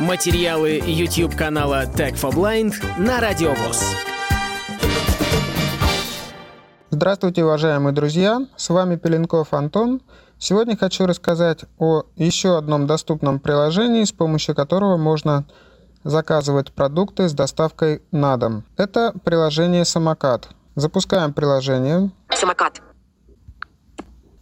[0.00, 3.82] Материалы YouTube канала Tech for Blind на Радиовоз.
[6.90, 8.46] Здравствуйте, уважаемые друзья!
[8.56, 10.02] С вами Пеленков Антон.
[10.38, 15.46] Сегодня хочу рассказать о еще одном доступном приложении, с помощью которого можно
[16.04, 18.64] заказывать продукты с доставкой на дом.
[18.76, 20.50] Это приложение «Самокат».
[20.74, 22.10] Запускаем приложение.
[22.34, 22.82] Самокат.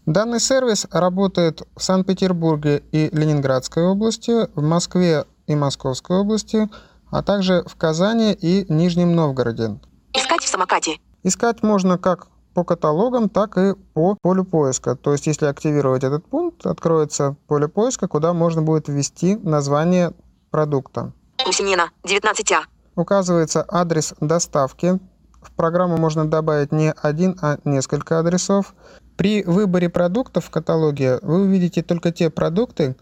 [0.05, 6.69] Данный сервис работает в Санкт-Петербурге и Ленинградской области, в Москве и Московской области,
[7.11, 9.79] а также в Казани и Нижнем Новгороде.
[10.13, 10.99] Искать в самокате.
[11.23, 14.95] Искать можно как по каталогам, так и по полю поиска.
[14.95, 20.13] То есть, если активировать этот пункт, откроется поле поиска, куда можно будет ввести название
[20.51, 21.13] продукта.
[21.45, 22.63] Гусенина, 19А.
[22.95, 25.01] Указывается адрес доставки.
[25.43, 28.75] В программу можно добавить не один, а несколько адресов.
[29.17, 32.97] При выборе продуктов в каталоге вы увидите только те продукты,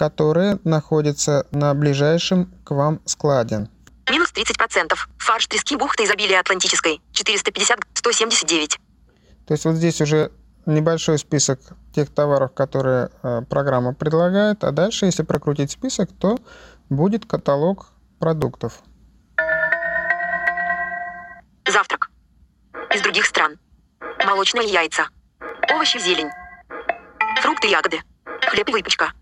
[0.00, 3.68] которые находятся на ближайшем к вам складе.
[4.10, 4.94] Минус 30%.
[5.18, 7.02] Фарш трески бухты изобилия Атлантической.
[7.12, 8.78] 450-179.
[9.46, 10.32] То есть вот здесь уже
[10.64, 11.60] небольшой список
[11.94, 16.38] тех товаров, которые э, программа предлагает, а дальше, если прокрутить список, то
[16.88, 18.80] будет каталог продуктов.
[21.68, 22.08] Завтрак.
[22.94, 23.58] Из других стран.
[24.26, 25.08] Молочные яйца.
[25.70, 26.30] Овощи, зелень.
[27.42, 28.00] Фрукты, ягоды.
[28.48, 29.12] Хлеб и выпечка.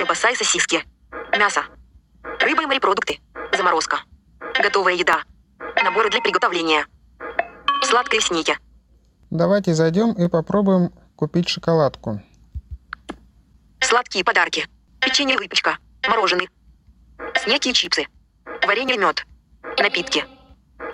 [0.00, 0.82] Колбаса и сосиски.
[1.36, 1.62] Мясо.
[2.40, 3.20] Рыба и морепродукты.
[3.54, 3.98] Заморозка.
[4.58, 5.24] Готовая еда.
[5.84, 6.86] Наборы для приготовления.
[7.82, 8.58] Сладкие снеки.
[9.28, 12.22] Давайте зайдем и попробуем купить шоколадку.
[13.82, 14.66] Сладкие подарки.
[15.02, 15.76] Печенье и выпечка.
[16.08, 16.48] Мороженое.
[17.34, 18.06] Снеки и чипсы.
[18.66, 19.26] Варенье и мед.
[19.78, 20.24] Напитки.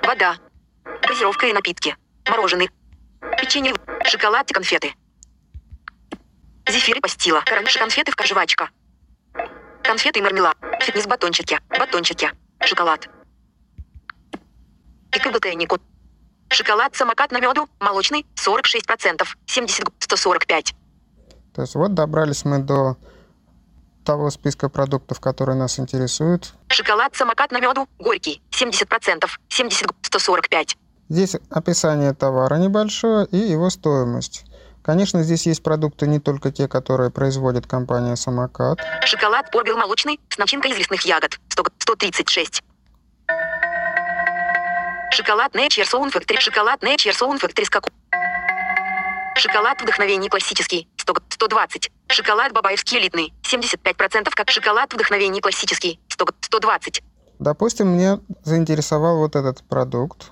[0.03, 0.37] Вода.
[1.07, 1.97] Газировка и напитки.
[2.29, 2.71] Мороженое.
[3.41, 3.73] Печенье,
[4.05, 4.95] шоколад и конфеты.
[6.69, 7.43] Зефир и пастила.
[7.47, 8.69] Карамельш конфеты в жвачка.
[9.87, 10.57] Конфеты и мармелад.
[10.81, 11.61] Фитнес-батончики.
[11.71, 12.31] Батончики.
[12.61, 13.09] Шоколад.
[15.15, 15.79] И КБТнику.
[16.49, 20.75] Шоколад самокат на меду, молочный, 46%, 70, 145.
[21.55, 22.97] То есть вот добрались мы до
[24.05, 26.55] того списка продуктов, которые нас интересуют.
[26.69, 30.77] Шоколад самокат на меду, горький, 70%, 70, 145.
[31.09, 34.45] Здесь описание товара небольшое и его стоимость.
[34.87, 38.79] Конечно, здесь есть продукты не только те, которые производит компания «Самокат».
[39.05, 42.63] Шоколад Орбел молочный с начинкой из лесных ягод, 100, 136.
[45.11, 47.91] Шоколад Nature Sound Factory, шоколад Nature Sound Factory с каку...
[49.35, 51.91] Шоколад вдохновений классический, 100, 120.
[52.07, 57.03] Шоколад бабаевский элитный, 75% как шоколад вдохновений классический, 100, 120.
[57.41, 60.31] Допустим, мне заинтересовал вот этот продукт.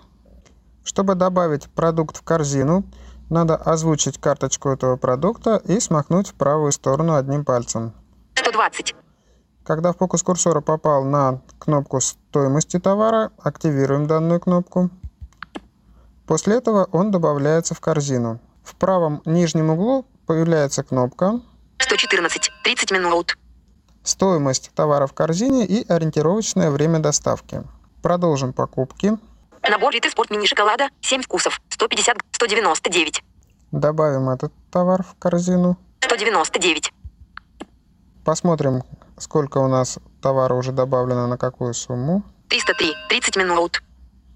[0.84, 2.84] Чтобы добавить продукт в корзину,
[3.30, 7.92] надо озвучить карточку этого продукта и смахнуть в правую сторону одним пальцем.
[8.34, 8.94] 120.
[9.64, 14.90] Когда фокус курсора попал на кнопку стоимости товара, активируем данную кнопку.
[16.26, 18.40] После этого он добавляется в корзину.
[18.62, 21.40] В правом нижнем углу появляется кнопка
[21.78, 22.50] 114.
[22.62, 23.36] 30 минут.
[24.02, 27.62] «Стоимость товара в корзине» и ориентировочное время доставки.
[28.02, 29.18] Продолжим покупки.
[29.70, 33.24] Набор Риты Спорт Мини Шоколада, 7 вкусов, 150, 199.
[33.72, 35.78] Добавим этот товар в корзину.
[36.00, 36.92] 199.
[38.24, 38.82] Посмотрим,
[39.18, 42.22] сколько у нас товара уже добавлено на какую сумму.
[42.48, 42.94] 303.
[43.08, 43.82] 30 минут.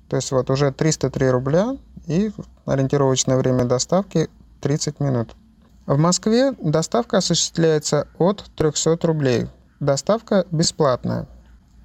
[0.08, 2.30] То есть вот уже 303 рубля и
[2.64, 4.30] ориентировочное время доставки
[4.62, 5.36] 30 минут.
[5.86, 9.46] В Москве доставка осуществляется от 300 рублей.
[9.78, 11.28] Доставка бесплатная.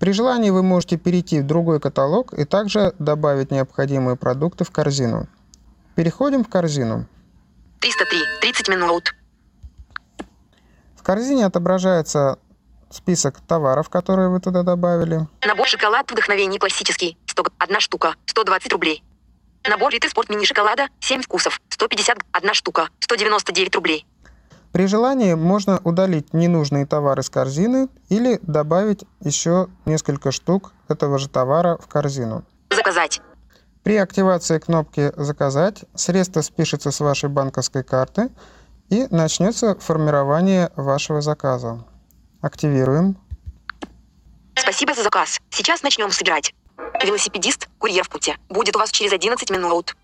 [0.03, 5.30] При желании вы можете перейти в другой каталог и также добавить необходимые продукты в корзину.
[5.96, 7.08] Переходим в корзину.
[7.80, 8.19] 303.
[8.41, 9.16] 30 минут.
[10.97, 12.38] В корзине отображается
[12.90, 15.25] список товаров, которые вы туда добавили.
[15.47, 19.02] Набор шоколад вдохновений классический, 100, одна штука, 120 рублей.
[19.66, 24.06] Набор Риты Спорт Мини Шоколада, 7 вкусов, 150, одна штука, 199 рублей.
[24.73, 31.29] При желании можно удалить ненужные товары с корзины или добавить еще несколько штук этого же
[31.29, 32.43] товара в корзину.
[32.72, 33.22] Заказать.
[33.84, 38.31] При активации кнопки «Заказать» средство спишется с вашей банковской карты
[38.90, 41.85] и начнется формирование вашего заказа.
[42.41, 43.16] Активируем.
[44.55, 45.40] Спасибо за заказ.
[45.52, 46.55] Сейчас начнем собирать.
[47.03, 48.34] Велосипедист, курьер в пути.
[48.49, 49.96] Будет у вас через 11 минут.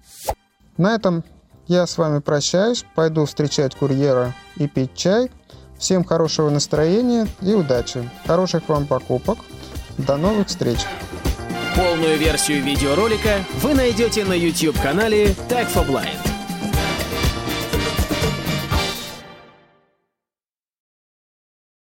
[0.78, 1.24] На этом
[1.70, 5.32] я с вами прощаюсь, пойду встречать курьера и пить чай.
[5.78, 8.10] Всем хорошего настроения и удачи.
[8.26, 9.38] Хороших вам покупок.
[9.98, 10.80] До новых встреч.
[11.76, 16.39] Полную версию видеоролика вы найдете на YouTube-канале Tag for Blind.